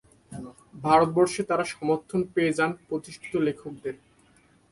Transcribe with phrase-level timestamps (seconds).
[0.83, 3.95] ভারতবর্ষে তারা সমর্থন পেয়ে যান প্রতিষ্ঠিত লেখকদের।